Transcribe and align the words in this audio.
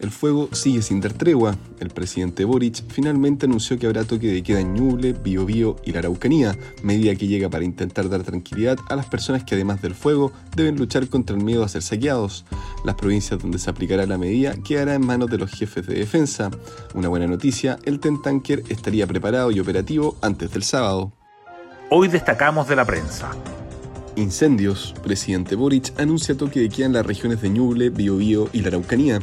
El 0.00 0.10
fuego 0.10 0.48
sigue 0.52 0.80
sin 0.80 1.00
dar 1.02 1.12
tregua. 1.12 1.56
El 1.78 1.90
presidente 1.90 2.46
Boric 2.46 2.82
finalmente 2.88 3.44
anunció 3.44 3.78
que 3.78 3.86
habrá 3.86 4.04
toque 4.04 4.28
de 4.28 4.42
queda 4.42 4.60
en 4.60 4.72
Ñuble, 4.72 5.12
Biobío 5.12 5.76
y 5.84 5.92
la 5.92 5.98
Araucanía, 5.98 6.56
medida 6.82 7.14
que 7.16 7.26
llega 7.26 7.50
para 7.50 7.64
intentar 7.64 8.08
dar 8.08 8.22
tranquilidad 8.22 8.78
a 8.88 8.96
las 8.96 9.04
personas 9.06 9.44
que 9.44 9.56
además 9.56 9.82
del 9.82 9.94
fuego 9.94 10.32
deben 10.56 10.78
luchar 10.78 11.08
contra 11.08 11.36
el 11.36 11.44
miedo 11.44 11.64
a 11.64 11.68
ser 11.68 11.82
saqueados. 11.82 12.46
Las 12.82 12.94
provincias 12.94 13.40
donde 13.40 13.58
se 13.58 13.68
aplicará 13.68 14.06
la 14.06 14.16
medida 14.16 14.54
quedará 14.66 14.94
en 14.94 15.04
manos 15.04 15.30
de 15.30 15.36
los 15.36 15.50
jefes 15.50 15.86
de 15.86 15.96
defensa. 15.96 16.50
Una 16.94 17.08
buena 17.08 17.26
noticia, 17.26 17.78
el 17.84 18.00
Tentanker 18.00 18.62
estaría 18.70 19.06
preparado 19.06 19.50
y 19.50 19.60
operativo 19.60 20.16
antes 20.22 20.50
del 20.50 20.62
sábado. 20.62 21.12
Hoy 21.90 22.08
destacamos 22.08 22.66
de 22.68 22.76
la 22.76 22.86
prensa. 22.86 23.32
Incendios. 24.16 24.94
Presidente 25.02 25.56
Boric 25.56 25.92
anuncia 25.98 26.36
toque 26.36 26.60
de 26.60 26.68
queda 26.68 26.86
en 26.86 26.92
las 26.94 27.06
regiones 27.06 27.42
de 27.42 27.50
Ñuble, 27.50 27.90
Biobío 27.90 28.48
y 28.52 28.62
la 28.62 28.68
Araucanía. 28.68 29.20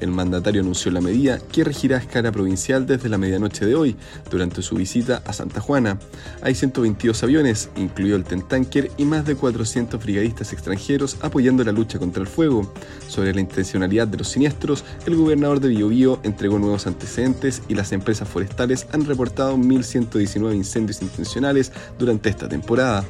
El 0.00 0.10
mandatario 0.10 0.62
anunció 0.62 0.90
la 0.90 1.00
medida 1.00 1.38
que 1.38 1.62
regirá 1.62 1.98
a 1.98 2.00
escala 2.00 2.32
provincial 2.32 2.86
desde 2.86 3.08
la 3.08 3.18
medianoche 3.18 3.66
de 3.66 3.74
hoy, 3.74 3.96
durante 4.30 4.62
su 4.62 4.76
visita 4.76 5.22
a 5.26 5.32
Santa 5.32 5.60
Juana. 5.60 5.98
Hay 6.42 6.54
122 6.54 7.22
aviones, 7.22 7.68
incluido 7.76 8.16
el 8.16 8.24
Tentanker, 8.24 8.90
y 8.96 9.04
más 9.04 9.24
de 9.26 9.36
400 9.36 10.02
brigadistas 10.02 10.52
extranjeros 10.52 11.16
apoyando 11.20 11.64
la 11.64 11.72
lucha 11.72 11.98
contra 11.98 12.22
el 12.22 12.28
fuego. 12.28 12.72
Sobre 13.08 13.34
la 13.34 13.40
intencionalidad 13.40 14.08
de 14.08 14.18
los 14.18 14.28
siniestros, 14.28 14.84
el 15.06 15.16
gobernador 15.16 15.60
de 15.60 15.68
Biobío 15.68 16.20
entregó 16.22 16.58
nuevos 16.58 16.86
antecedentes 16.86 17.62
y 17.68 17.74
las 17.74 17.92
empresas 17.92 18.28
forestales 18.28 18.86
han 18.92 19.04
reportado 19.04 19.56
1.119 19.56 20.54
incendios 20.54 21.02
intencionales 21.02 21.72
durante 21.98 22.30
esta 22.30 22.48
temporada. 22.48 23.04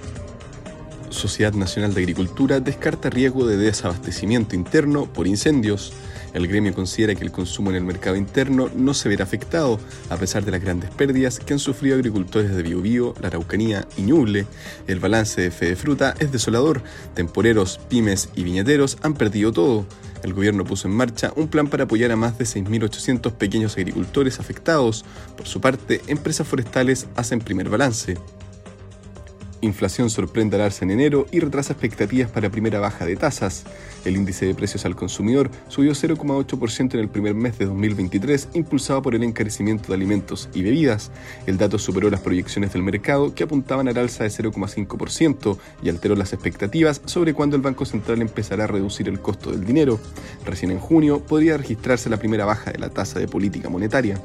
Sociedad 1.11 1.53
Nacional 1.53 1.93
de 1.93 2.01
Agricultura 2.01 2.61
descarta 2.61 3.11
riesgo 3.11 3.47
de 3.47 3.57
desabastecimiento 3.57 4.55
interno 4.55 5.07
por 5.13 5.27
incendios. 5.27 5.93
El 6.35 6.47
gremio 6.47 6.75
considera 6.75 7.15
que 7.15 7.25
el 7.25 7.33
consumo 7.33 7.71
en 7.71 7.77
el 7.77 7.85
mercado 7.85 8.17
interno 8.17 8.71
no 8.75 8.95
se 8.95 9.09
verá 9.09 9.25
afectado, 9.25 9.81
a 10.09 10.17
pesar 10.17 10.45
de 10.45 10.53
las 10.53 10.61
grandes 10.61 10.91
pérdidas 10.91 11.41
que 11.41 11.53
han 11.53 11.59
sufrido 11.59 11.97
agricultores 11.97 12.55
de 12.55 12.63
Biobío, 12.63 13.15
la 13.21 13.29
Araucanía 13.29 13.87
y 13.97 14.03
Ñuble. 14.03 14.47
El 14.87 15.01
balance 15.01 15.41
de 15.41 15.51
Fede 15.51 15.77
Fruta 15.77 16.15
es 16.19 16.33
desolador. 16.33 16.83
Temporeros, 17.15 17.81
pymes 17.89 18.29
y 18.35 18.45
viñeteros 18.45 18.99
han 19.03 19.15
perdido 19.15 19.53
todo. 19.53 19.87
El 20.23 20.35
gobierno 20.35 20.65
puso 20.65 20.87
en 20.87 20.95
marcha 20.95 21.33
un 21.37 21.49
plan 21.49 21.69
para 21.69 21.85
apoyar 21.85 22.11
a 22.13 22.17
más 22.17 22.39
de 22.39 22.45
6.800 22.45 23.33
pequeños 23.33 23.77
agricultores 23.77 24.39
afectados. 24.39 25.05
Por 25.37 25.47
su 25.47 25.61
parte, 25.61 26.03
empresas 26.09 26.47
forestales 26.47 27.07
hacen 27.17 27.41
primer 27.41 27.69
balance. 27.69 28.17
Inflación 29.63 30.09
sorprende 30.09 30.57
al 30.57 30.63
alza 30.63 30.87
en 30.87 30.91
enero 30.91 31.27
y 31.31 31.41
retrasa 31.41 31.75
expectativas 31.75 32.31
para 32.31 32.49
primera 32.49 32.81
baja 32.81 33.05
de 33.05 33.17
tasas. 33.17 33.65
El 34.07 34.17
índice 34.17 34.47
de 34.47 34.55
precios 34.55 34.87
al 34.87 34.97
consumidor 34.97 35.51
subió 35.69 35.93
0,8% 35.93 36.95
en 36.95 37.01
el 37.01 37.11
primer 37.11 37.35
mes 37.35 37.59
de 37.59 37.67
2023, 37.67 38.49
impulsado 38.55 39.03
por 39.03 39.15
el 39.15 39.23
encarecimiento 39.23 39.89
de 39.89 39.95
alimentos 39.95 40.49
y 40.55 40.63
bebidas. 40.63 41.11
El 41.47 41.59
dato 41.59 41.79
superó 41.79 42.09
las 42.09 42.21
proyecciones 42.21 42.73
del 42.73 42.83
mercado, 42.83 43.35
que 43.35 43.45
apuntaban 43.45 43.89
al 43.89 43.99
alza 43.99 44.25
de 44.25 44.31
0,5%, 44.31 45.59
y 45.83 45.91
alteró 45.91 46.17
las 46.17 46.33
expectativas 46.33 47.03
sobre 47.05 47.35
cuándo 47.35 47.57
el 47.57 47.63
Banco 47.63 47.85
Central 47.85 48.23
empezará 48.23 48.65
a 48.65 48.69
reducir 48.69 49.09
el 49.09 49.21
costo 49.21 49.51
del 49.51 49.67
dinero. 49.67 50.01
Recién 50.47 50.71
en 50.71 50.79
junio 50.79 51.21
podría 51.21 51.59
registrarse 51.59 52.09
la 52.09 52.17
primera 52.17 52.47
baja 52.47 52.73
de 52.73 52.79
la 52.79 52.89
tasa 52.89 53.19
de 53.19 53.29
política 53.29 53.69
monetaria 53.69 54.19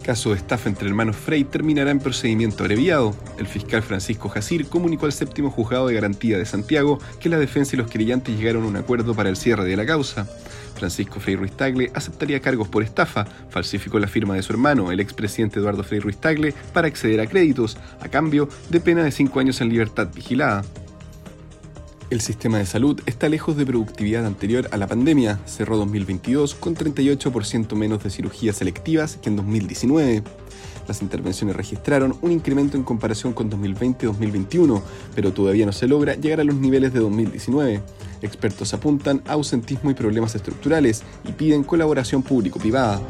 caso 0.00 0.30
de 0.30 0.36
estafa 0.36 0.68
entre 0.68 0.88
hermanos 0.88 1.16
Frey 1.16 1.44
terminará 1.44 1.90
en 1.90 2.00
procedimiento 2.00 2.64
abreviado. 2.64 3.14
El 3.38 3.46
fiscal 3.46 3.82
Francisco 3.82 4.28
Jacir 4.28 4.66
comunicó 4.66 5.06
al 5.06 5.12
séptimo 5.12 5.50
juzgado 5.50 5.88
de 5.88 5.94
garantía 5.94 6.38
de 6.38 6.46
Santiago 6.46 6.98
que 7.20 7.28
la 7.28 7.38
defensa 7.38 7.76
y 7.76 7.78
los 7.78 7.90
querellantes 7.90 8.36
llegaron 8.36 8.64
a 8.64 8.68
un 8.68 8.76
acuerdo 8.76 9.14
para 9.14 9.28
el 9.28 9.36
cierre 9.36 9.64
de 9.64 9.76
la 9.76 9.86
causa. 9.86 10.26
Francisco 10.74 11.20
Frei 11.20 11.36
Ruiz 11.36 11.52
Tagle 11.52 11.90
aceptaría 11.94 12.40
cargos 12.40 12.68
por 12.68 12.82
estafa, 12.82 13.26
falsificó 13.50 13.98
la 13.98 14.08
firma 14.08 14.34
de 14.34 14.42
su 14.42 14.52
hermano, 14.52 14.90
el 14.90 15.00
expresidente 15.00 15.60
Eduardo 15.60 15.84
Frei 15.84 16.00
Ruiz 16.00 16.16
Tagle, 16.16 16.54
para 16.72 16.88
acceder 16.88 17.20
a 17.20 17.26
créditos, 17.26 17.76
a 18.00 18.08
cambio 18.08 18.48
de 18.70 18.80
pena 18.80 19.04
de 19.04 19.10
cinco 19.10 19.40
años 19.40 19.60
en 19.60 19.68
libertad 19.68 20.08
vigilada. 20.14 20.64
El 22.10 22.20
sistema 22.20 22.58
de 22.58 22.66
salud 22.66 23.00
está 23.06 23.28
lejos 23.28 23.56
de 23.56 23.64
productividad 23.64 24.26
anterior 24.26 24.68
a 24.72 24.76
la 24.76 24.88
pandemia. 24.88 25.38
Cerró 25.46 25.76
2022 25.76 26.56
con 26.56 26.74
38% 26.74 27.76
menos 27.76 28.02
de 28.02 28.10
cirugías 28.10 28.56
selectivas 28.56 29.16
que 29.16 29.28
en 29.28 29.36
2019. 29.36 30.24
Las 30.88 31.02
intervenciones 31.02 31.54
registraron 31.54 32.16
un 32.20 32.32
incremento 32.32 32.76
en 32.76 32.82
comparación 32.82 33.32
con 33.32 33.48
2020-2021, 33.48 34.82
pero 35.14 35.32
todavía 35.32 35.66
no 35.66 35.72
se 35.72 35.86
logra 35.86 36.16
llegar 36.16 36.40
a 36.40 36.44
los 36.44 36.56
niveles 36.56 36.92
de 36.92 36.98
2019. 36.98 37.80
Expertos 38.22 38.74
apuntan 38.74 39.22
a 39.28 39.34
ausentismo 39.34 39.92
y 39.92 39.94
problemas 39.94 40.34
estructurales 40.34 41.04
y 41.28 41.30
piden 41.30 41.62
colaboración 41.62 42.24
público-privada. 42.24 43.00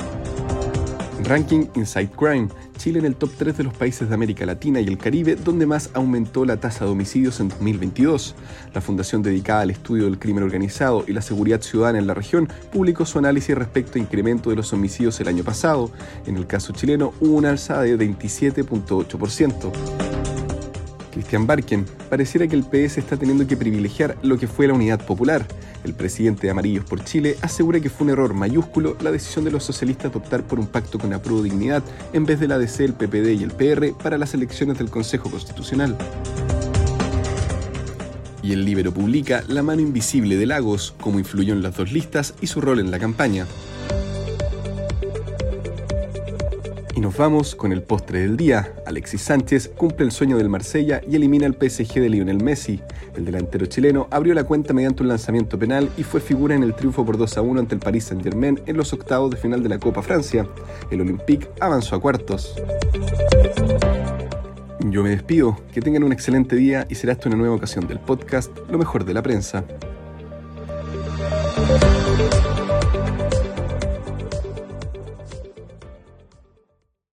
Ranking 1.25 1.66
Inside 1.75 2.10
Crime 2.10 2.48
Chile 2.76 2.98
en 2.98 3.04
el 3.04 3.16
top 3.16 3.31
3 3.36 3.58
de 3.58 3.64
los 3.64 3.75
países 3.75 4.08
de 4.08 4.14
América 4.14 4.47
Latina 4.47 4.81
y 4.81 4.86
el 4.86 4.97
Caribe 4.97 5.36
donde 5.36 5.66
más 5.66 5.91
aumentó 5.92 6.47
la 6.47 6.58
tasa 6.58 6.86
de 6.86 6.91
homicidios 6.91 7.41
en 7.41 7.48
2022. 7.50 8.34
La 8.72 8.81
fundación 8.81 9.22
dedicada 9.22 9.60
al 9.60 9.70
estudio 9.70 10.04
del 10.04 10.19
crimen 10.19 10.44
organizado 10.44 11.04
y 11.06 11.12
la 11.12 11.20
seguridad 11.20 11.60
ciudadana 11.60 11.98
en 11.98 12.06
la 12.06 12.14
región 12.14 12.48
publicó 12.72 13.04
su 13.04 13.19
análisis 13.19 13.54
respecto 13.54 13.98
a 13.98 14.03
incremento 14.03 14.48
de 14.48 14.56
los 14.56 14.72
homicidios 14.72 15.20
el 15.20 15.28
año 15.28 15.44
pasado. 15.44 15.91
En 16.26 16.36
el 16.36 16.47
caso 16.47 16.72
chileno 16.72 17.12
hubo 17.20 17.37
una 17.37 17.50
alzada 17.50 17.82
de 17.82 17.98
27.8%. 17.98 19.70
Cristian 21.10 21.47
Barken, 21.47 21.84
pareciera 22.08 22.47
que 22.47 22.56
el 22.56 22.64
PS 22.64 22.98
está 22.98 23.16
teniendo 23.16 23.47
que 23.47 23.56
privilegiar 23.56 24.16
lo 24.22 24.38
que 24.38 24.47
fue 24.47 24.66
la 24.66 24.75
unidad 24.75 25.04
popular. 25.04 25.47
El 25.84 25.94
presidente 25.94 26.46
de 26.46 26.50
Amarillos 26.50 26.84
por 26.84 27.04
Chile 27.04 27.36
asegura 27.41 27.80
que 27.80 27.91
fue 27.91 28.04
un 28.06 28.10
error 28.10 28.34
mayúsculo 28.34 28.96
la 29.00 29.10
decisión 29.10 29.44
de 29.44 29.50
los 29.50 29.64
socialistas 29.64 30.12
de 30.12 30.18
optar 30.18 30.42
por 30.42 30.60
un 30.60 30.66
pacto 30.66 30.98
con 30.98 31.10
la 31.10 31.18
Dignidad 31.18 31.82
en 32.12 32.26
vez 32.26 32.41
de 32.41 32.48
la 32.48 32.58
DC, 32.58 32.84
el 32.84 32.92
PPD 32.94 33.41
y 33.41 33.42
el 33.42 33.52
PR 33.52 33.94
para 34.02 34.19
las 34.19 34.34
elecciones 34.34 34.78
del 34.78 34.90
Consejo 34.90 35.30
Constitucional. 35.30 35.96
Y 38.42 38.52
el 38.52 38.64
Libero 38.64 38.92
publica 38.92 39.44
La 39.48 39.62
mano 39.62 39.80
invisible 39.80 40.36
de 40.36 40.46
Lagos, 40.46 40.94
cómo 41.00 41.19
influyó 41.19 41.52
en 41.52 41.62
las 41.62 41.76
dos 41.76 41.92
listas 41.92 42.34
y 42.40 42.46
su 42.46 42.60
rol 42.60 42.80
en 42.80 42.90
la 42.90 42.98
campaña. 42.98 43.46
Y 46.94 47.00
nos 47.00 47.16
vamos 47.16 47.54
con 47.54 47.72
el 47.72 47.82
postre 47.82 48.20
del 48.20 48.36
día. 48.36 48.74
Alexis 48.84 49.22
Sánchez 49.22 49.70
cumple 49.76 50.04
el 50.04 50.12
sueño 50.12 50.36
del 50.36 50.48
Marsella 50.48 51.00
y 51.08 51.16
elimina 51.16 51.46
al 51.46 51.54
PSG 51.54 52.00
de 52.00 52.08
Lionel 52.08 52.42
Messi. 52.42 52.80
El 53.14 53.24
delantero 53.24 53.66
chileno 53.66 54.08
abrió 54.10 54.34
la 54.34 54.44
cuenta 54.44 54.72
mediante 54.72 55.02
un 55.02 55.08
lanzamiento 55.08 55.58
penal 55.58 55.88
y 55.96 56.02
fue 56.02 56.20
figura 56.20 56.54
en 56.54 56.62
el 56.62 56.74
triunfo 56.74 57.04
por 57.04 57.16
2 57.16 57.38
a 57.38 57.42
1 57.42 57.60
ante 57.60 57.74
el 57.74 57.80
Paris 57.80 58.04
Saint-Germain 58.04 58.60
en 58.66 58.76
los 58.76 58.92
octavos 58.92 59.30
de 59.30 59.36
final 59.36 59.62
de 59.62 59.68
la 59.68 59.78
Copa 59.78 60.02
Francia. 60.02 60.48
El 60.90 61.00
Olympique 61.00 61.48
avanzó 61.60 61.94
a 61.94 62.00
cuartos. 62.00 62.54
Yo 64.80 65.02
me 65.02 65.10
despido, 65.10 65.56
que 65.72 65.80
tengan 65.80 66.02
un 66.02 66.12
excelente 66.12 66.56
día 66.56 66.86
y 66.88 66.96
será 66.96 67.12
esta 67.12 67.28
una 67.28 67.38
nueva 67.38 67.54
ocasión 67.54 67.86
del 67.86 68.00
podcast 68.00 68.50
Lo 68.68 68.78
mejor 68.78 69.04
de 69.04 69.14
la 69.14 69.22
prensa. 69.22 69.64